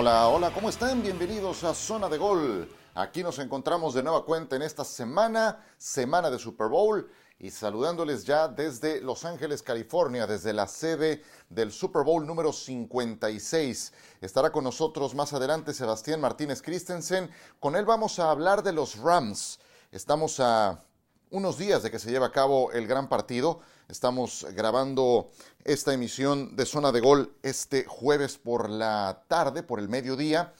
[0.00, 1.02] Hola, hola, ¿cómo están?
[1.02, 2.66] Bienvenidos a Zona de Gol.
[2.94, 7.06] Aquí nos encontramos de nueva cuenta en esta semana, semana de Super Bowl,
[7.38, 13.92] y saludándoles ya desde Los Ángeles, California, desde la sede del Super Bowl número 56.
[14.22, 17.30] Estará con nosotros más adelante Sebastián Martínez Christensen.
[17.58, 19.60] Con él vamos a hablar de los Rams.
[19.92, 20.82] Estamos a
[21.30, 23.60] unos días de que se lleve a cabo el gran partido.
[23.88, 25.30] Estamos grabando
[25.64, 30.52] esta emisión de Zona de Gol este jueves por la tarde, por el mediodía.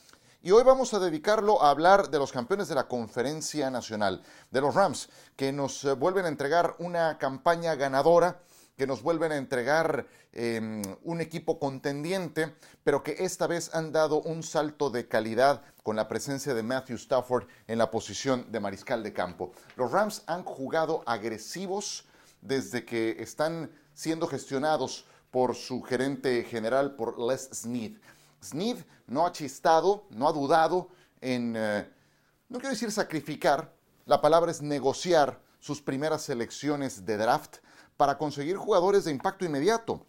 [0.43, 4.61] Y hoy vamos a dedicarlo a hablar de los campeones de la Conferencia Nacional, de
[4.61, 8.41] los Rams, que nos eh, vuelven a entregar una campaña ganadora,
[8.77, 14.23] que nos vuelven a entregar eh, un equipo contendiente, pero que esta vez han dado
[14.23, 19.03] un salto de calidad con la presencia de Matthew Stafford en la posición de mariscal
[19.03, 19.53] de campo.
[19.77, 22.05] Los Rams han jugado agresivos
[22.41, 27.93] desde que están siendo gestionados por su gerente general, por Les Snead.
[28.43, 30.89] Snead no ha chistado, no ha dudado
[31.21, 31.89] en, eh,
[32.49, 33.73] no quiero decir sacrificar,
[34.07, 37.59] la palabra es negociar sus primeras selecciones de draft
[37.97, 40.07] para conseguir jugadores de impacto inmediato.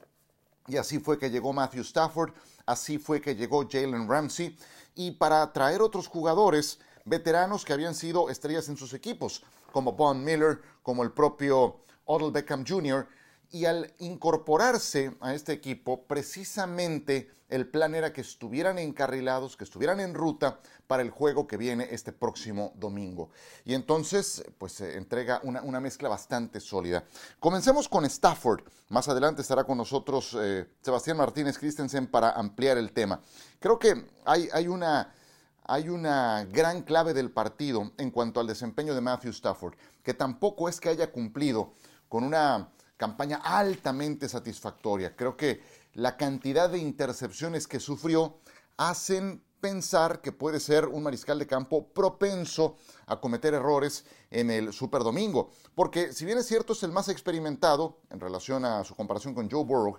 [0.68, 2.34] Y así fue que llegó Matthew Stafford,
[2.66, 4.58] así fue que llegó Jalen Ramsey,
[4.96, 10.24] y para traer otros jugadores veteranos que habían sido estrellas en sus equipos, como Von
[10.24, 13.08] Miller, como el propio Odell Beckham Jr.,
[13.52, 20.00] y al incorporarse a este equipo, precisamente el plan era que estuvieran encarrilados, que estuvieran
[20.00, 23.30] en ruta para el juego que viene este próximo domingo.
[23.66, 27.04] Y entonces, pues se entrega una, una, mezcla bastante sólida.
[27.40, 28.64] Comencemos con Stafford.
[28.88, 33.22] Más adelante estará con nosotros eh, Sebastián Martínez Christensen para ampliar el tema.
[33.60, 35.14] Creo que hay, hay una
[35.64, 40.68] hay una gran clave del partido en cuanto al desempeño de Matthew Stafford, que tampoco
[40.68, 41.74] es que haya cumplido
[42.10, 42.70] con una
[43.02, 45.16] campaña altamente satisfactoria.
[45.16, 45.60] Creo que
[45.96, 48.38] la cantidad de intercepciones que sufrió
[48.78, 52.76] hacen pensar que puede ser un mariscal de campo propenso
[53.08, 55.50] a cometer errores en el Super Domingo.
[55.74, 59.50] Porque si bien es cierto es el más experimentado en relación a su comparación con
[59.50, 59.98] Joe Burrow,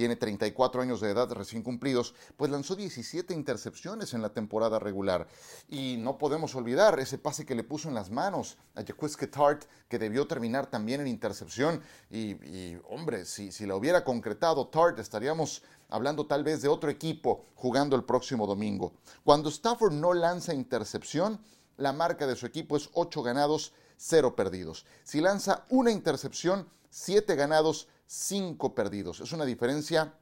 [0.00, 5.28] tiene 34 años de edad recién cumplidos, pues lanzó 17 intercepciones en la temporada regular.
[5.68, 9.64] Y no podemos olvidar ese pase que le puso en las manos a Jaquiski Tart,
[9.90, 11.82] que debió terminar también en intercepción.
[12.10, 17.44] Y, hombre, si, si la hubiera concretado Tart, estaríamos hablando tal vez de otro equipo
[17.54, 18.94] jugando el próximo domingo.
[19.22, 21.38] Cuando Stafford no lanza intercepción,
[21.76, 24.86] la marca de su equipo es 8 ganados, 0 perdidos.
[25.04, 29.20] Si lanza una intercepción, 7 ganados, cinco perdidos.
[29.20, 30.12] Es una diferencia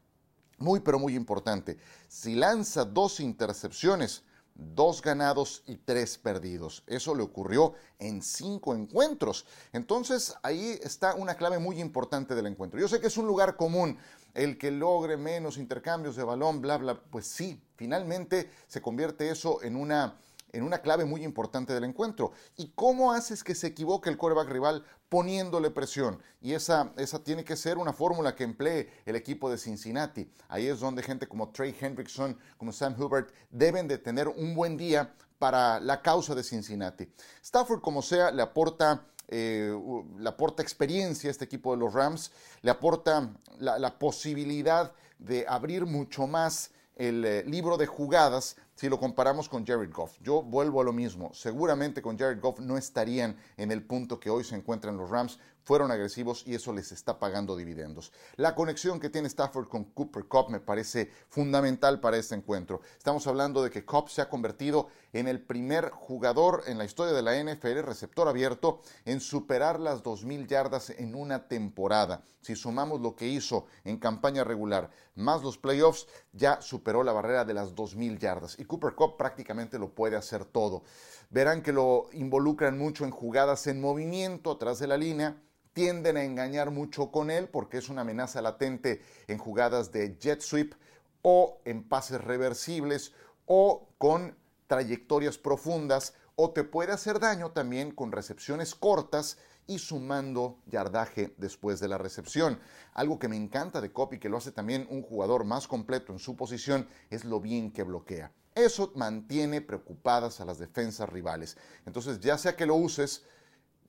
[0.59, 1.79] muy, pero muy importante.
[2.07, 6.83] Si lanza dos intercepciones, dos ganados y tres perdidos.
[6.87, 9.47] Eso le ocurrió en cinco encuentros.
[9.73, 12.79] Entonces ahí está una clave muy importante del encuentro.
[12.79, 13.97] Yo sé que es un lugar común
[14.35, 17.01] el que logre menos intercambios de balón, bla, bla.
[17.01, 20.19] Pues sí, finalmente se convierte eso en una
[20.53, 22.33] en una clave muy importante del encuentro.
[22.57, 26.21] ¿Y cómo haces que se equivoque el quarterback rival poniéndole presión?
[26.41, 30.31] Y esa, esa tiene que ser una fórmula que emplee el equipo de Cincinnati.
[30.49, 34.77] Ahí es donde gente como Trey Hendrickson, como Sam Hubert, deben de tener un buen
[34.77, 37.09] día para la causa de Cincinnati.
[37.43, 39.05] Stafford, como sea, le aporta...
[39.31, 39.79] Eh,
[40.17, 42.33] le aporta experiencia a este equipo de los Rams,
[42.63, 49.01] le aporta la, posibilidad de abrir mucho más el eh, libro de jugadas si lo
[49.01, 50.17] comparamos con Jared Goff.
[50.23, 51.35] Yo vuelvo a lo mismo.
[51.35, 55.41] Seguramente con Jared Goff no estarían en el punto que hoy se encuentran los Rams.
[55.65, 58.13] Fueron agresivos y eso les está pagando dividendos.
[58.37, 62.81] La conexión que tiene Stafford con Cooper Cup me parece fundamental para este encuentro.
[62.97, 67.15] Estamos hablando de que Cup se ha convertido en el primer jugador en la historia
[67.15, 72.23] de la NFL, receptor abierto, en superar las 2.000 yardas en una temporada.
[72.41, 77.45] Si sumamos lo que hizo en campaña regular más los playoffs, ya superó la barrera
[77.45, 78.59] de las 2.000 yardas.
[78.59, 80.83] Y Cooper Cup prácticamente lo puede hacer todo.
[81.31, 85.37] Verán que lo involucran mucho en jugadas en movimiento atrás de la línea.
[85.73, 90.41] Tienden a engañar mucho con él porque es una amenaza latente en jugadas de jet
[90.41, 90.75] sweep
[91.23, 93.13] o en pases reversibles
[93.47, 94.37] o con
[94.69, 101.81] trayectorias profundas o te puede hacer daño también con recepciones cortas y sumando yardaje después
[101.81, 102.61] de la recepción.
[102.95, 106.21] Algo que me encanta de Copy, que lo hace también un jugador más completo en
[106.21, 108.33] su posición, es lo bien que bloquea.
[108.55, 111.57] Eso mantiene preocupadas a las defensas rivales.
[111.85, 113.25] Entonces, ya sea que lo uses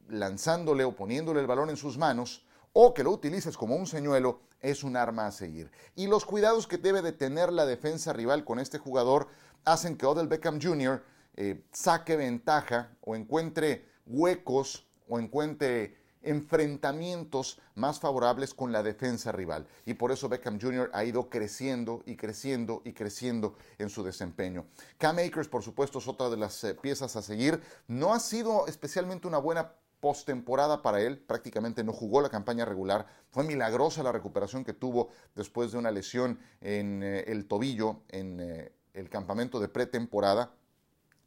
[0.09, 4.41] lanzándole o poniéndole el balón en sus manos, o que lo utilices como un señuelo,
[4.59, 5.71] es un arma a seguir.
[5.95, 9.27] Y los cuidados que debe de tener la defensa rival con este jugador
[9.65, 11.03] hacen que Odell Beckham Jr.
[11.35, 19.65] Eh, saque ventaja o encuentre huecos o encuentre enfrentamientos más favorables con la defensa rival.
[19.85, 20.89] Y por eso Beckham Jr.
[20.93, 24.65] ha ido creciendo y creciendo y creciendo en su desempeño.
[24.97, 27.61] Cam Akers, por supuesto, es otra de las eh, piezas a seguir.
[27.87, 33.05] No ha sido especialmente una buena postemporada para él, prácticamente no jugó la campaña regular.
[33.29, 38.39] Fue milagrosa la recuperación que tuvo después de una lesión en eh, el tobillo en
[38.99, 40.51] el campamento de pretemporada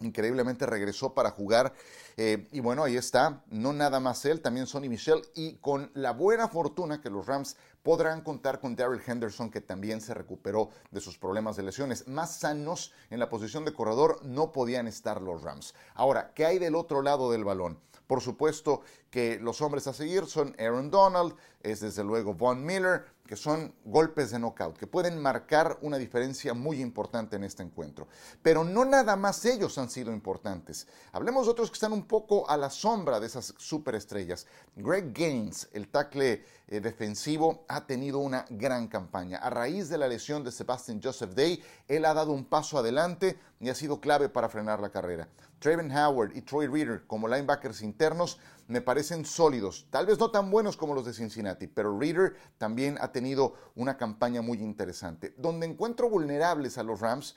[0.02, 1.72] increíblemente regresó para jugar.
[2.16, 5.22] Eh, y bueno, ahí está, no nada más él, también Sonny Michel.
[5.34, 10.00] Y con la buena fortuna que los Rams podrán contar con Daryl Henderson, que también
[10.00, 12.06] se recuperó de sus problemas de lesiones.
[12.08, 15.74] Más sanos en la posición de corredor no podían estar los Rams.
[15.94, 17.78] Ahora, ¿qué hay del otro lado del balón?
[18.06, 23.04] Por supuesto que los hombres a seguir son Aaron Donald, es desde luego Von Miller,
[23.32, 28.06] que son golpes de knockout, que pueden marcar una diferencia muy importante en este encuentro.
[28.42, 30.86] Pero no nada más ellos han sido importantes.
[31.12, 34.46] Hablemos de otros que están un poco a la sombra de esas superestrellas.
[34.76, 39.38] Greg Gaines, el tackle eh, defensivo, ha tenido una gran campaña.
[39.38, 43.38] A raíz de la lesión de Sebastian Joseph Day, él ha dado un paso adelante
[43.60, 45.26] y ha sido clave para frenar la carrera.
[45.58, 48.38] Traven Howard y Troy Reader como linebackers internos
[48.72, 52.96] me parecen sólidos, tal vez no tan buenos como los de Cincinnati, pero Reader también
[53.00, 55.34] ha tenido una campaña muy interesante.
[55.36, 57.36] Donde encuentro vulnerables a los Rams,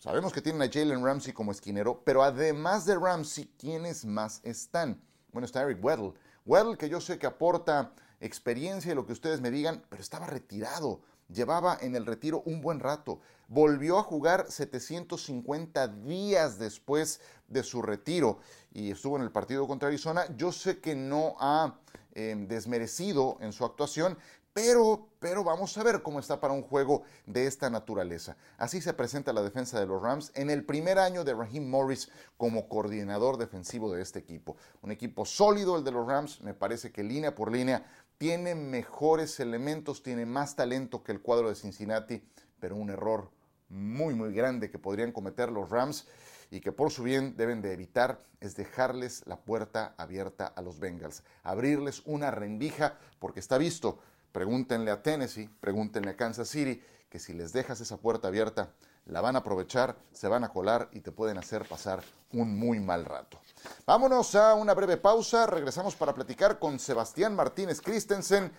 [0.00, 5.00] sabemos que tienen a Jalen Ramsey como esquinero, pero además de Ramsey, ¿quiénes más están?
[5.30, 6.14] Bueno, está Eric Weddle.
[6.46, 10.26] Weddle que yo sé que aporta experiencia y lo que ustedes me digan, pero estaba
[10.26, 11.02] retirado.
[11.32, 13.20] Llevaba en el retiro un buen rato.
[13.48, 18.38] Volvió a jugar 750 días después de su retiro
[18.72, 20.24] y estuvo en el partido contra Arizona.
[20.36, 21.78] Yo sé que no ha
[22.14, 24.16] em, desmerecido en su actuación,
[24.52, 28.36] pero, pero vamos a ver cómo está para un juego de esta naturaleza.
[28.58, 32.10] Así se presenta la defensa de los Rams en el primer año de Raheem Morris
[32.36, 34.56] como coordinador defensivo de este equipo.
[34.82, 37.86] Un equipo sólido el de los Rams, me parece que línea por línea
[38.22, 42.22] tiene mejores elementos, tiene más talento que el cuadro de Cincinnati,
[42.60, 43.32] pero un error
[43.68, 46.06] muy, muy grande que podrían cometer los Rams
[46.48, 50.78] y que por su bien deben de evitar es dejarles la puerta abierta a los
[50.78, 53.98] Bengals, abrirles una rendija, porque está visto,
[54.30, 56.80] pregúntenle a Tennessee, pregúntenle a Kansas City,
[57.10, 58.70] que si les dejas esa puerta abierta,
[59.04, 62.78] la van a aprovechar, se van a colar y te pueden hacer pasar un muy
[62.78, 63.40] mal rato.
[63.86, 68.52] Vámonos a una breve pausa, regresamos para platicar con Sebastián Martínez Christensen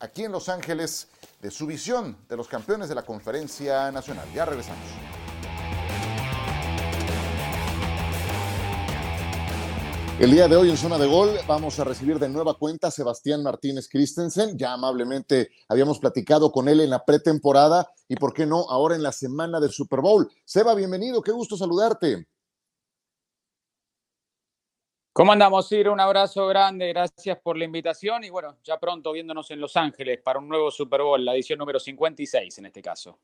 [0.00, 1.08] aquí en Los Ángeles
[1.40, 4.26] de su visión de los campeones de la conferencia nacional.
[4.34, 4.84] Ya regresamos.
[10.18, 12.90] El día de hoy en Zona de Gol vamos a recibir de nueva cuenta a
[12.90, 14.56] Sebastián Martínez Christensen.
[14.56, 19.02] Ya amablemente habíamos platicado con él en la pretemporada y, ¿por qué no?, ahora en
[19.02, 20.26] la semana del Super Bowl.
[20.46, 22.26] Seba, bienvenido, qué gusto saludarte.
[25.16, 25.94] ¿Cómo andamos, Ciro?
[25.94, 30.20] Un abrazo grande, gracias por la invitación y bueno, ya pronto viéndonos en Los Ángeles
[30.22, 33.18] para un nuevo Super Bowl, la edición número 56 en este caso.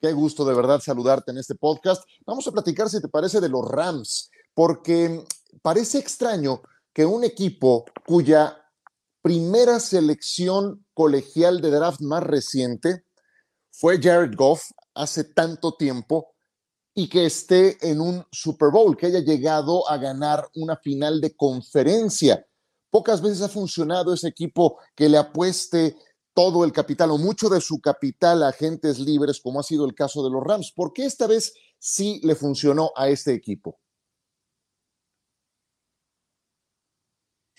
[0.00, 2.08] Qué gusto de verdad saludarte en este podcast.
[2.24, 5.22] Vamos a platicar, si te parece, de los Rams, porque
[5.60, 8.56] parece extraño que un equipo cuya
[9.20, 13.04] primera selección colegial de draft más reciente
[13.70, 16.32] fue Jared Goff hace tanto tiempo
[16.94, 21.34] y que esté en un Super Bowl, que haya llegado a ganar una final de
[21.34, 22.46] conferencia.
[22.90, 25.96] Pocas veces ha funcionado ese equipo que le apueste
[26.34, 29.94] todo el capital o mucho de su capital a agentes libres, como ha sido el
[29.94, 30.72] caso de los Rams.
[30.72, 33.78] ¿Por qué esta vez sí le funcionó a este equipo?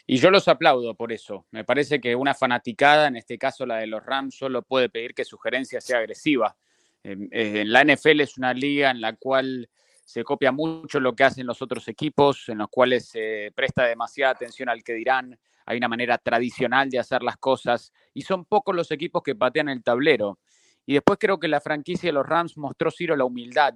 [0.08, 1.46] Y yo los aplaudo por eso.
[1.52, 5.14] Me parece que una fanaticada, en este caso la de los Rams, solo puede pedir
[5.14, 6.58] que su gerencia sea agresiva.
[7.04, 9.70] En la NFL es una liga en la cual
[10.12, 14.34] se copia mucho lo que hacen los otros equipos, en los cuales se presta demasiada
[14.34, 15.40] atención al que dirán.
[15.66, 19.70] Hay una manera tradicional de hacer las cosas y son pocos los equipos que patean
[19.70, 20.40] el tablero.
[20.86, 23.76] Y después creo que la franquicia de los Rams mostró Ciro la humildad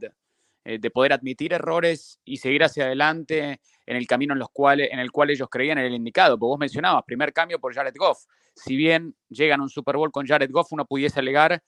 [0.65, 4.89] eh, de poder admitir errores y seguir hacia adelante en el camino en, los cuales,
[4.91, 6.37] en el cual ellos creían en el indicado.
[6.37, 8.25] Porque vos mencionabas, primer cambio por Jared Goff.
[8.55, 11.61] Si bien llegan a un Super Bowl con Jared Goff, uno pudiese alegar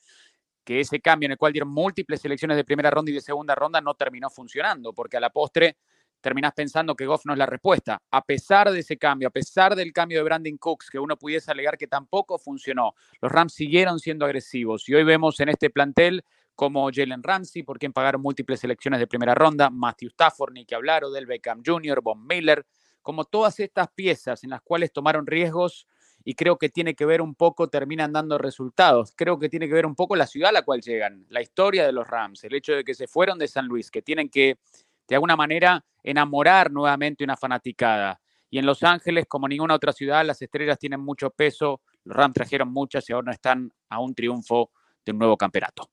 [0.67, 3.55] que ese cambio en el cual dieron múltiples selecciones de primera ronda y de segunda
[3.55, 5.77] ronda no terminó funcionando, porque a la postre
[6.19, 8.01] terminás pensando que Goff no es la respuesta.
[8.11, 11.51] A pesar de ese cambio, a pesar del cambio de Brandon Cooks, que uno pudiese
[11.51, 16.25] alegar que tampoco funcionó, los Rams siguieron siendo agresivos y hoy vemos en este plantel
[16.53, 20.75] como Jalen Ramsey, por quien pagaron múltiples selecciones de primera ronda, Matthew Stafford, ni que
[20.75, 22.65] hablar, del Beckham Jr., Von Miller,
[23.01, 25.87] como todas estas piezas en las cuales tomaron riesgos
[26.29, 29.13] y creo que tiene que ver un poco, terminan dando resultados.
[29.15, 31.85] Creo que tiene que ver un poco la ciudad a la cual llegan, la historia
[31.85, 34.57] de los Rams, el hecho de que se fueron de San Luis, que tienen que,
[35.07, 38.19] de alguna manera, enamorar nuevamente una fanaticada.
[38.49, 41.79] Y en Los Ángeles, como ninguna otra ciudad, las estrellas tienen mucho peso.
[42.03, 44.71] Los Rams trajeron muchas y ahora están a un triunfo
[45.05, 45.89] de un nuevo campeonato.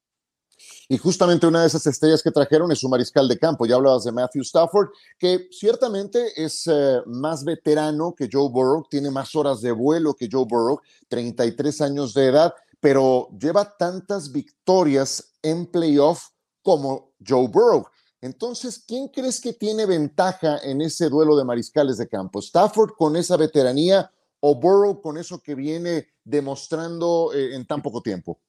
[0.88, 3.66] Y justamente una de esas estrellas que trajeron es su mariscal de campo.
[3.66, 9.10] Ya hablabas de Matthew Stafford, que ciertamente es eh, más veterano que Joe Burrow, tiene
[9.10, 15.32] más horas de vuelo que Joe Burrow, 33 años de edad, pero lleva tantas victorias
[15.42, 16.28] en playoff
[16.62, 17.86] como Joe Burrow.
[18.20, 22.40] Entonces, ¿quién crees que tiene ventaja en ese duelo de mariscales de campo?
[22.40, 28.00] ¿Stafford con esa veteranía o Burrow con eso que viene demostrando eh, en tan poco
[28.00, 28.40] tiempo?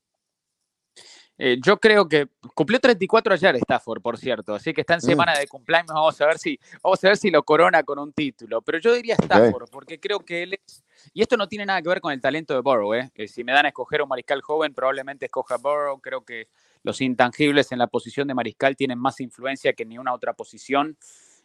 [1.37, 5.01] Eh, yo creo que cumplió 34 ayer Stafford, por cierto, así que está en mm.
[5.01, 8.13] semana de cumpleaños, vamos a ver si vamos a ver si lo corona con un
[8.13, 11.81] título, pero yo diría Stafford porque creo que él es y esto no tiene nada
[11.81, 13.11] que ver con el talento de Burrow, ¿eh?
[13.27, 16.47] si me dan a escoger un mariscal joven, probablemente escoja Burrow, creo que
[16.83, 20.97] los intangibles en la posición de mariscal tienen más influencia que en ninguna otra posición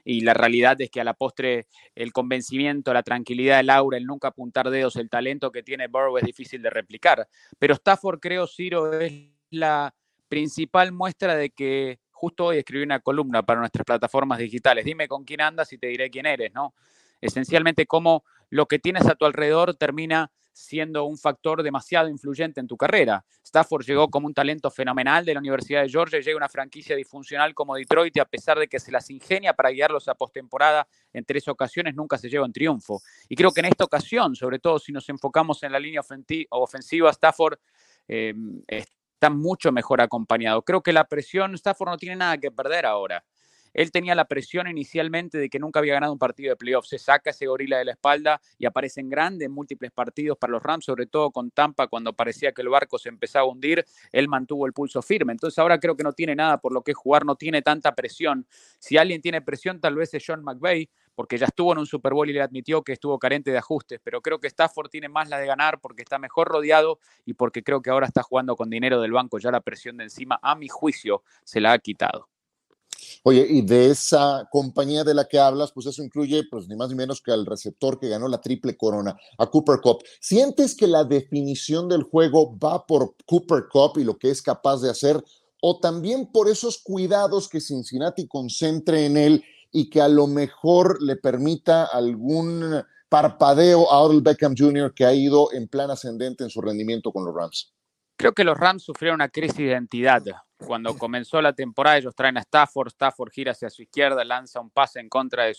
[0.05, 4.07] y la realidad es que a la postre el convencimiento, la tranquilidad, el aura, el
[4.07, 7.29] nunca apuntar dedos, el talento que tiene Burrow es difícil de replicar.
[7.59, 9.13] Pero Stafford, creo, Ciro, es
[9.51, 9.95] la
[10.29, 14.85] principal muestra de que justo hoy escribí una columna para nuestras plataformas digitales.
[14.85, 16.75] Dime con quién andas y te diré quién eres, ¿no?
[17.21, 22.67] Esencialmente cómo lo que tienes a tu alrededor termina siendo un factor demasiado influyente en
[22.67, 23.25] tu carrera.
[23.43, 26.97] Stafford llegó como un talento fenomenal de la Universidad de Georgia y llega una franquicia
[26.97, 30.87] disfuncional como Detroit y a pesar de que se las ingenia para guiarlos a postemporada
[31.13, 33.01] en tres ocasiones, nunca se lleva en triunfo.
[33.29, 36.03] Y creo que en esta ocasión, sobre todo si nos enfocamos en la línea
[36.51, 37.59] ofensiva, Stafford
[38.09, 38.35] eh,
[39.21, 40.63] está mucho mejor acompañado.
[40.63, 43.23] Creo que la presión, Stafford no tiene nada que perder ahora.
[43.75, 46.87] Él tenía la presión inicialmente de que nunca había ganado un partido de playoff.
[46.87, 50.53] Se saca ese gorila de la espalda y aparece en grande en múltiples partidos para
[50.53, 53.85] los Rams, sobre todo con Tampa cuando parecía que el barco se empezaba a hundir.
[54.11, 55.33] Él mantuvo el pulso firme.
[55.33, 58.47] Entonces ahora creo que no tiene nada por lo que jugar, no tiene tanta presión.
[58.79, 60.89] Si alguien tiene presión, tal vez es John McVay,
[61.21, 64.01] porque ya estuvo en un Super Bowl y le admitió que estuvo carente de ajustes,
[64.03, 67.63] pero creo que Stafford tiene más la de ganar porque está mejor rodeado y porque
[67.63, 70.55] creo que ahora está jugando con dinero del banco, ya la presión de encima, a
[70.55, 72.27] mi juicio, se la ha quitado.
[73.23, 76.89] Oye, y de esa compañía de la que hablas, pues eso incluye, pues ni más
[76.89, 80.03] ni menos que al receptor que ganó la triple corona, a Cooper Cup.
[80.21, 84.81] ¿Sientes que la definición del juego va por Cooper Cup y lo que es capaz
[84.81, 85.23] de hacer,
[85.61, 91.03] o también por esos cuidados que Cincinnati concentre en él y que a lo mejor
[91.03, 94.95] le permita algún parpadeo a Odell Beckham Jr.
[94.95, 97.73] que ha ido en plan ascendente en su rendimiento con los Rams?
[98.17, 100.23] Creo que los Rams sufrieron una crisis de identidad.
[100.59, 104.71] Cuando comenzó la temporada, ellos traen a Stafford, Stafford gira hacia su izquierda, lanza un
[104.71, 105.57] pase en contra del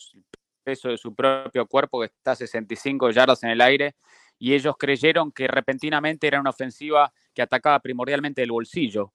[0.63, 3.95] peso de su propio cuerpo, que está a 65 yardas en el aire,
[4.37, 9.11] y ellos creyeron que repentinamente era una ofensiva que atacaba primordialmente el bolsillo.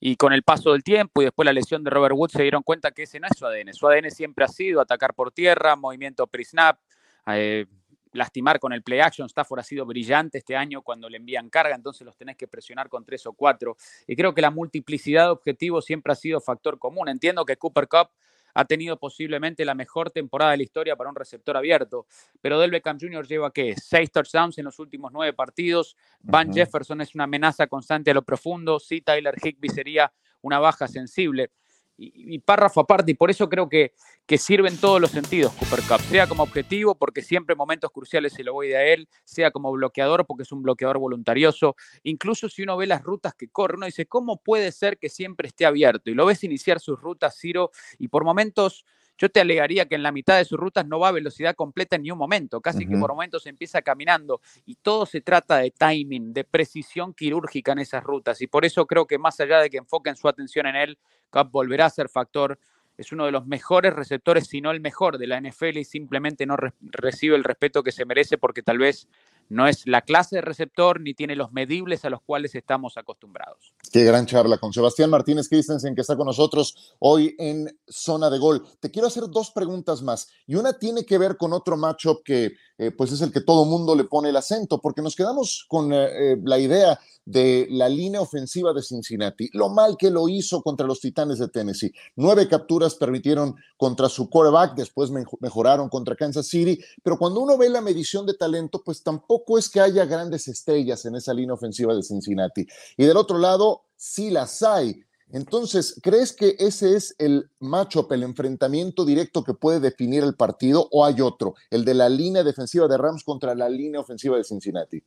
[0.00, 2.62] Y con el paso del tiempo y después la lesión de Robert Woods se dieron
[2.62, 3.72] cuenta que ese no es su ADN.
[3.74, 6.78] Su ADN siempre ha sido atacar por tierra, movimiento pre-snap,
[7.26, 7.66] eh,
[8.12, 9.26] lastimar con el play action.
[9.26, 12.88] Stafford ha sido brillante este año cuando le envían carga, entonces los tenés que presionar
[12.88, 13.76] con tres o cuatro.
[14.06, 17.08] Y creo que la multiplicidad de objetivos siempre ha sido factor común.
[17.08, 18.10] Entiendo que Cooper Cup
[18.54, 22.06] ha tenido posiblemente la mejor temporada de la historia para un receptor abierto.
[22.40, 23.26] Pero Del Beckham Jr.
[23.26, 23.74] lleva, ¿qué?
[23.76, 25.96] Seis touchdowns en los últimos nueve partidos.
[26.20, 28.78] Van Jefferson es una amenaza constante a lo profundo.
[28.78, 31.50] Sí, Tyler Higby sería una baja sensible
[31.98, 33.92] y, párrafo aparte, y por eso creo que,
[34.24, 37.90] que sirve en todos los sentidos Cooper Cup, sea como objetivo, porque siempre en momentos
[37.90, 41.74] cruciales se lo voy a él, sea como bloqueador, porque es un bloqueador voluntarioso,
[42.04, 45.48] incluso si uno ve las rutas que corre, uno dice, ¿cómo puede ser que siempre
[45.48, 46.10] esté abierto?
[46.10, 48.84] Y lo ves iniciar sus rutas, Ciro, y por momentos
[49.18, 51.96] yo te alegaría que en la mitad de sus rutas no va a velocidad completa
[51.96, 55.72] en ni un momento, casi que por momentos empieza caminando y todo se trata de
[55.72, 59.68] timing, de precisión quirúrgica en esas rutas y por eso creo que más allá de
[59.68, 60.98] que enfoquen su atención en él,
[61.30, 62.58] Cup volverá a ser factor
[62.98, 66.46] es uno de los mejores receptores, si no el mejor de la NFL y simplemente
[66.46, 69.08] no recibe el respeto que se merece porque tal vez
[69.48, 73.72] no es la clase de receptor ni tiene los medibles a los cuales estamos acostumbrados.
[73.92, 78.38] Qué gran charla con Sebastián Martínez Christensen que está con nosotros hoy en Zona de
[78.38, 78.62] Gol.
[78.80, 82.52] Te quiero hacer dos preguntas más y una tiene que ver con otro matchup que
[82.76, 85.92] eh, pues es el que todo mundo le pone el acento porque nos quedamos con
[85.92, 90.62] eh, eh, la idea de la línea ofensiva de Cincinnati, lo mal que lo hizo
[90.62, 91.92] contra los Titanes de Tennessee.
[92.16, 97.68] Nueve capturas permitieron contra su quarterback, después mejoraron contra Kansas City, pero cuando uno ve
[97.68, 101.94] la medición de talento, pues tampoco es que haya grandes estrellas en esa línea ofensiva
[101.94, 102.66] de Cincinnati.
[102.96, 105.02] Y del otro lado, sí las hay.
[105.30, 110.88] Entonces, ¿crees que ese es el matchup, el enfrentamiento directo que puede definir el partido
[110.90, 114.44] o hay otro, el de la línea defensiva de Rams contra la línea ofensiva de
[114.44, 115.02] Cincinnati?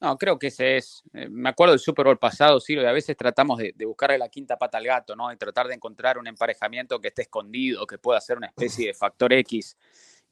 [0.00, 1.02] No, creo que ese es.
[1.12, 4.30] Eh, me acuerdo del Super Bowl pasado, sí, y a veces tratamos de, buscarle la
[4.30, 5.30] quinta pata al gato, ¿no?
[5.30, 8.94] Y tratar de encontrar un emparejamiento que esté escondido, que pueda ser una especie de
[8.94, 9.76] factor X.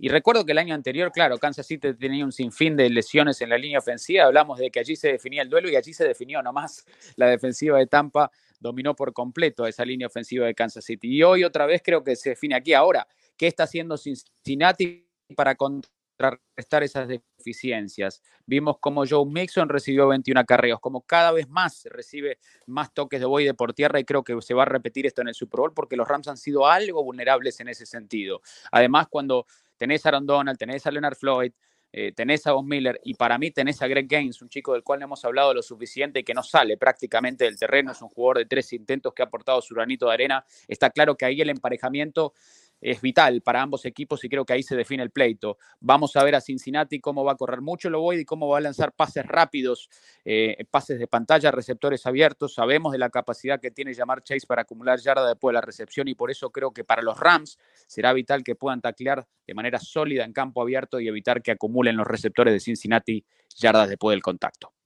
[0.01, 3.51] Y recuerdo que el año anterior, claro, Kansas City tenía un sinfín de lesiones en
[3.51, 4.25] la línea ofensiva.
[4.25, 6.87] Hablamos de que allí se definía el duelo y allí se definió nomás.
[7.17, 11.09] La defensiva de Tampa dominó por completo esa línea ofensiva de Kansas City.
[11.09, 12.75] Y hoy otra vez creo que se define aquí.
[12.75, 18.23] Ahora, ¿qué está haciendo Cincinnati para contrarrestar esas deficiencias?
[18.47, 23.27] Vimos cómo Joe Mixon recibió 21 acarreos, como cada vez más recibe más toques de
[23.27, 25.75] boide por tierra y creo que se va a repetir esto en el Super Bowl
[25.75, 28.43] porque los Rams han sido algo vulnerables en ese sentido.
[28.71, 29.47] Además, cuando
[29.79, 31.53] tenés a Aaron Donald, tenés a Leonard Floyd,
[31.91, 34.83] eh, tenés a Von Miller y para mí tenés a Greg Gaines, un chico del
[34.83, 38.11] cual no hemos hablado lo suficiente y que no sale prácticamente del terreno, es un
[38.11, 40.45] jugador de tres intentos que ha aportado su granito de arena.
[40.67, 42.35] Está claro que ahí el emparejamiento
[42.81, 45.59] es vital para ambos equipos y creo que ahí se define el pleito.
[45.81, 48.59] Vamos a ver a Cincinnati cómo va a correr mucho el Ovoid y cómo va
[48.59, 49.89] a lanzar pases rápidos,
[50.25, 52.55] eh, pases de pantalla, receptores abiertos.
[52.55, 56.09] Sabemos de la capacidad que tiene llamar Chase para acumular yarda después de la recepción
[56.09, 59.79] y por eso creo que para los Rams será vital que puedan taclear de manera
[59.81, 63.25] sólida en campo abierto y evitar que acumulen los receptores de Cincinnati
[63.57, 64.78] yardas después del contacto.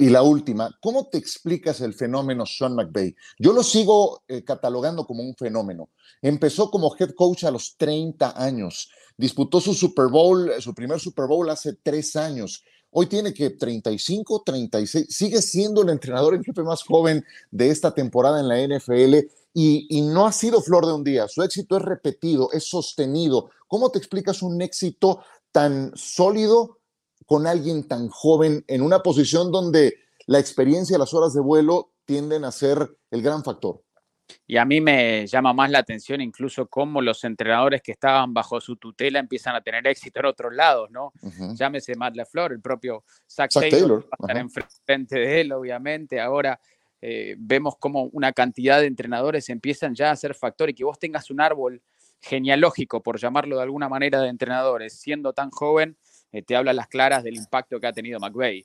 [0.00, 3.14] Y la última, ¿cómo te explicas el fenómeno Sean McVay?
[3.38, 5.90] Yo lo sigo eh, catalogando como un fenómeno.
[6.22, 8.88] Empezó como head coach a los 30 años,
[9.18, 12.64] disputó su Super Bowl, su primer Super Bowl hace tres años.
[12.88, 17.92] Hoy tiene que 35, 36, sigue siendo el entrenador en jefe más joven de esta
[17.92, 19.18] temporada en la NFL
[19.52, 21.28] y no ha sido flor de un día.
[21.28, 23.50] Su éxito es repetido, es sostenido.
[23.68, 25.20] ¿Cómo te explicas un éxito
[25.52, 26.79] tan sólido?
[27.26, 29.94] Con alguien tan joven en una posición donde
[30.26, 33.82] la experiencia y las horas de vuelo tienden a ser el gran factor.
[34.46, 38.60] Y a mí me llama más la atención incluso cómo los entrenadores que estaban bajo
[38.60, 41.12] su tutela empiezan a tener éxito en otros lados, ¿no?
[41.54, 46.20] Llámese Matt LaFleur, el propio Zach, Taylor, va a estar enfrente de él, obviamente.
[46.20, 46.60] Ahora
[47.00, 50.98] eh, vemos cómo una cantidad de entrenadores empiezan ya a ser factor y que vos
[50.98, 51.82] tengas un árbol
[52.20, 55.96] genealógico, por llamarlo de alguna manera, de entrenadores, siendo tan joven,
[56.32, 58.64] eh, te habla las claras del impacto que ha tenido McVeigh.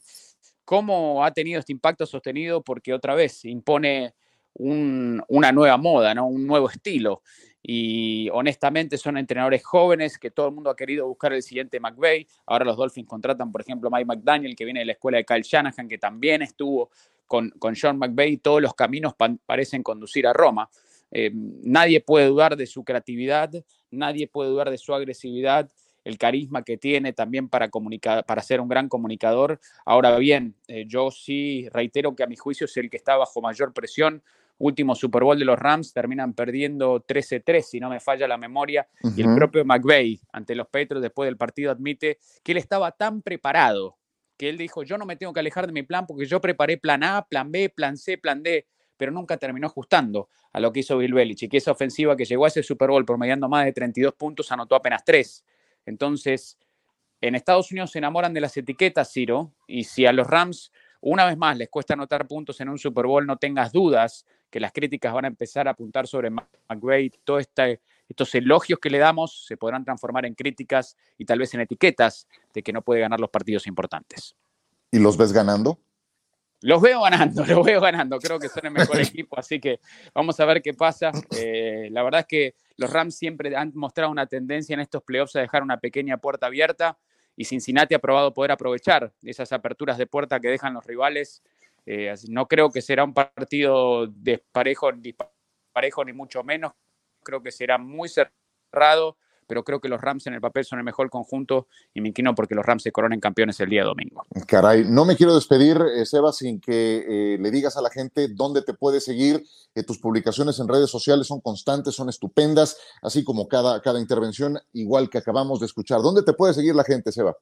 [0.63, 2.61] ¿Cómo ha tenido este impacto sostenido?
[2.63, 4.13] Porque otra vez impone
[4.57, 6.27] una nueva moda, ¿no?
[6.27, 7.21] un nuevo estilo.
[7.61, 12.27] Y honestamente son entrenadores jóvenes que todo el mundo ha querido buscar el siguiente McVeigh.
[12.45, 15.25] Ahora los Dolphins contratan, por ejemplo, a Mike McDaniel, que viene de la escuela de
[15.25, 16.89] Kyle Shanahan, que también estuvo
[17.25, 18.37] con, con John McVeigh.
[18.37, 19.13] Todos los caminos
[19.45, 20.69] parecen conducir a Roma.
[21.11, 23.51] Eh, nadie puede dudar de su creatividad,
[23.89, 25.69] nadie puede dudar de su agresividad
[26.05, 29.59] el carisma que tiene también para, comunicar, para ser un gran comunicador.
[29.85, 33.41] Ahora bien, eh, yo sí reitero que a mi juicio es el que está bajo
[33.41, 34.23] mayor presión.
[34.57, 38.87] Último Super Bowl de los Rams terminan perdiendo 13-3, si no me falla la memoria.
[39.17, 43.21] Y el propio McVeigh ante los Petros después del partido admite que él estaba tan
[43.21, 43.97] preparado
[44.37, 46.77] que él dijo, yo no me tengo que alejar de mi plan porque yo preparé
[46.77, 50.81] plan A, plan B, plan C, plan D, pero nunca terminó ajustando a lo que
[50.81, 51.53] hizo Bill Belichick.
[51.53, 54.75] Y esa ofensiva que llegó a ese Super Bowl promediando más de 32 puntos anotó
[54.75, 55.43] apenas 3.
[55.85, 56.57] Entonces,
[57.21, 60.71] en Estados Unidos se enamoran de las etiquetas, Ciro, y si a los Rams
[61.01, 64.59] una vez más les cuesta anotar puntos en un Super Bowl, no tengas dudas que
[64.59, 67.11] las críticas van a empezar a apuntar sobre McVay.
[67.23, 71.53] Todos este, estos elogios que le damos se podrán transformar en críticas y tal vez
[71.53, 74.35] en etiquetas de que no puede ganar los partidos importantes.
[74.89, 75.79] ¿Y los ves ganando?
[76.65, 78.17] Los veo ganando, los veo ganando.
[78.17, 79.79] Creo que son el mejor equipo, así que
[80.15, 81.11] vamos a ver qué pasa.
[81.37, 85.35] Eh, la verdad es que los Rams siempre han mostrado una tendencia en estos playoffs
[85.35, 86.97] a dejar una pequeña puerta abierta
[87.35, 91.43] y Cincinnati ha probado poder aprovechar esas aperturas de puerta que dejan los rivales.
[91.85, 94.89] Eh, no creo que será un partido desparejo,
[95.71, 96.71] parejo ni mucho menos.
[97.21, 100.85] Creo que será muy cerrado pero creo que los Rams en el papel son el
[100.85, 104.25] mejor conjunto y me inclino porque los Rams se coronen campeones el día domingo.
[104.47, 108.27] Caray, no me quiero despedir, eh, Seba, sin que eh, le digas a la gente
[108.29, 109.43] dónde te puede seguir.
[109.73, 114.57] Eh, tus publicaciones en redes sociales son constantes, son estupendas, así como cada, cada intervención,
[114.73, 116.01] igual que acabamos de escuchar.
[116.01, 117.35] ¿Dónde te puede seguir la gente, Seba?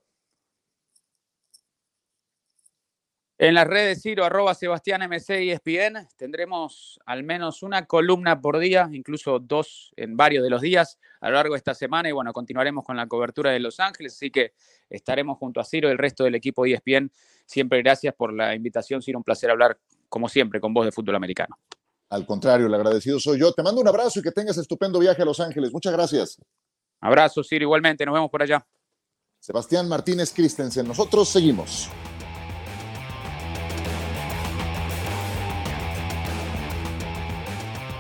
[3.43, 8.57] En las redes Ciro, arroba Sebastián MC y ESPN, tendremos al menos una columna por
[8.57, 12.07] día, incluso dos en varios de los días a lo largo de esta semana.
[12.07, 14.53] Y bueno, continuaremos con la cobertura de Los Ángeles, así que
[14.89, 17.11] estaremos junto a Ciro y el resto del equipo de ESPN.
[17.45, 19.19] Siempre gracias por la invitación, Ciro.
[19.19, 19.77] Un placer hablar,
[20.07, 21.57] como siempre, con vos de fútbol americano.
[22.11, 23.51] Al contrario, el agradecido soy yo.
[23.51, 25.73] Te mando un abrazo y que tengas estupendo viaje a Los Ángeles.
[25.73, 26.37] Muchas gracias.
[27.01, 28.05] Abrazo, Ciro, igualmente.
[28.05, 28.65] Nos vemos por allá.
[29.41, 30.87] Sebastián Martínez Christensen.
[30.87, 31.89] Nosotros seguimos.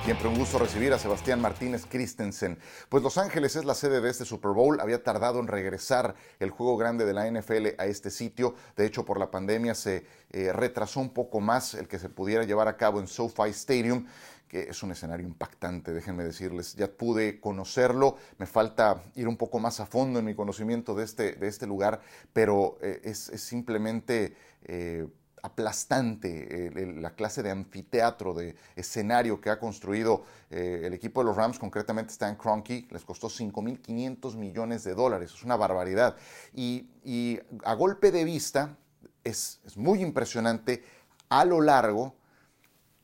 [0.03, 2.59] Siempre un gusto recibir a Sebastián Martínez Christensen.
[2.89, 4.81] Pues Los Ángeles es la sede de este Super Bowl.
[4.81, 8.53] Había tardado en regresar el juego grande de la NFL a este sitio.
[8.75, 12.43] De hecho, por la pandemia se eh, retrasó un poco más el que se pudiera
[12.43, 14.05] llevar a cabo en SoFi Stadium
[14.49, 16.75] que es un escenario impactante, déjenme decirles.
[16.75, 21.05] Ya pude conocerlo, me falta ir un poco más a fondo en mi conocimiento de
[21.05, 22.01] este, de este lugar,
[22.33, 24.35] pero eh, es, simplemente
[24.65, 25.07] eh,
[25.43, 31.35] aplastante la clase de anfiteatro, de escenario que ha construido eh, el equipo de los
[31.35, 36.15] Rams, concretamente Stan Kroenke, les costó 5.500 millones de dólares, es una barbaridad.
[36.55, 36.87] Y,
[37.65, 38.77] a golpe de vista
[39.25, 40.85] es, muy impresionante
[41.27, 42.15] a lo largo,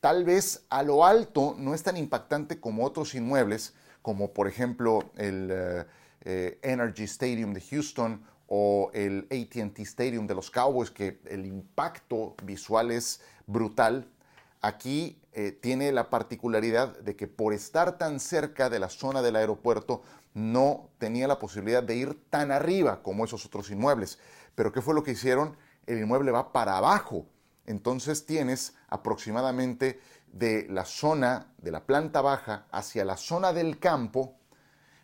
[0.00, 5.10] tal vez a lo alto no es tan impactante como otros inmuebles, como por ejemplo
[5.16, 5.84] el eh,
[6.22, 12.34] eh, Energy Stadium de Houston o el ATT Stadium de los Cowboys, que el impacto
[12.44, 14.06] visual es brutal.
[14.60, 19.36] Aquí eh, tiene la particularidad de que por estar tan cerca de la zona del
[19.36, 20.02] aeropuerto
[20.34, 24.18] no tenía la posibilidad de ir tan arriba como esos otros inmuebles.
[24.54, 25.56] Pero ¿qué fue lo que hicieron?
[25.86, 27.26] El inmueble va para abajo
[27.70, 30.00] entonces tienes aproximadamente
[30.32, 34.34] de la zona de la planta baja hacia la zona del campo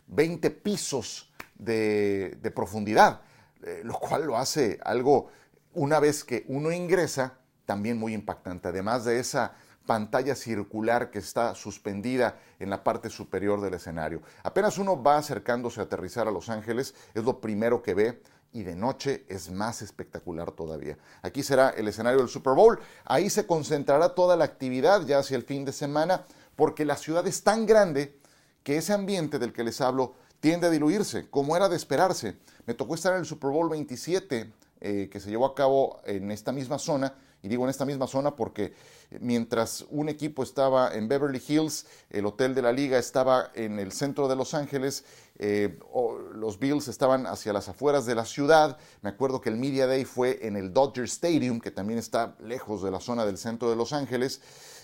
[0.09, 3.20] 20 pisos de, profundidad,
[3.62, 5.28] eh, lo cual lo hace algo,
[5.74, 8.68] una vez que uno ingresa, también muy impactante.
[8.68, 9.54] Además de esa
[9.86, 14.20] pantalla circular que está suspendida en la parte superior del escenario.
[14.42, 18.62] Apenas uno va acercándose a aterrizar a Los Ángeles, es lo primero que ve y
[18.62, 20.98] de noche es más espectacular todavía.
[21.22, 25.36] Aquí será el escenario del Super Bowl, ahí se concentrará toda la actividad ya hacia
[25.36, 26.24] el fin de semana,
[26.56, 28.18] porque la ciudad es tan grande
[28.62, 32.38] que ese ambiente del que les hablo tiende a diluirse, como era de esperarse.
[32.66, 36.31] Me tocó estar en el Super Bowl 27, eh, que se llevó a cabo en
[36.31, 38.74] esta misma zona, y digo en esta misma zona porque
[39.20, 43.92] mientras un equipo estaba en Beverly Hills, el hotel de la liga estaba en el
[43.92, 45.05] centro de Los Ángeles,
[45.38, 45.79] eh,
[46.35, 48.79] los Bills estaban hacia las afueras de la ciudad.
[49.02, 52.83] Me acuerdo que el Media Day fue en el Dodger Stadium, que también está lejos
[52.83, 54.40] de la zona del centro de Los Ángeles.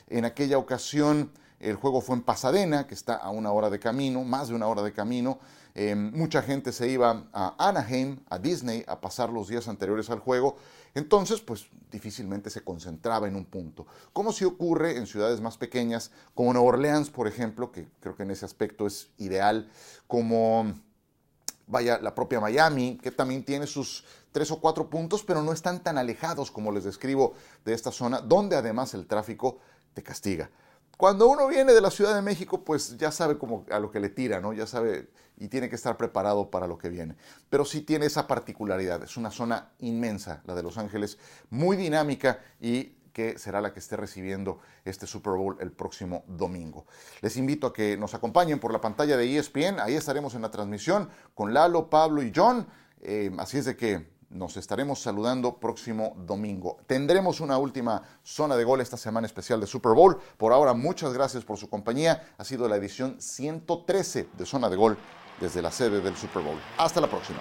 [0.09, 4.25] En aquella ocasión el juego fue en Pasadena, que está a una hora de camino,
[4.25, 5.39] más de una hora de camino.
[5.75, 10.19] Eh, mucha gente se iba a Anaheim, a Disney, a pasar los días anteriores al
[10.19, 10.57] juego.
[10.95, 13.87] Entonces, pues difícilmente se concentraba en un punto.
[14.13, 18.25] Como si ocurre en ciudades más pequeñas, como Nueva Orleans, por ejemplo, que creo que
[18.25, 19.71] en ese aspecto es ideal,
[20.07, 20.75] como
[21.67, 25.83] vaya la propia Miami, que también tiene sus tres o cuatro puntos, pero no están
[25.83, 29.59] tan alejados como les describo de esta zona, donde además el tráfico
[29.95, 30.51] te castiga.
[30.97, 34.01] Cuando uno viene de la Ciudad de México, pues ya sabe como a lo que
[34.01, 34.53] le tira, ¿no?
[34.53, 37.17] Ya sabe y tiene que estar preparado para lo que viene.
[37.51, 41.19] Pero sí tiene esa particularidad, es una zona inmensa, la de Los Ángeles,
[41.51, 46.87] muy dinámica y que será la que esté recibiendo este Super Bowl el próximo domingo.
[47.21, 50.51] Les invito a que nos acompañen por la pantalla de ESPN, ahí estaremos en la
[50.51, 52.67] transmisión con Lalo, Pablo y John,
[53.01, 56.79] eh, así es de que nos estaremos saludando próximo domingo.
[56.87, 60.19] Tendremos una última zona de gol esta semana especial de Super Bowl.
[60.37, 62.35] Por ahora, muchas gracias por su compañía.
[62.39, 64.99] Ha sido la edición 113 de Zona de Gol
[65.41, 66.59] desde la sede del Super Bowl.
[66.79, 67.39] Hasta la próxima.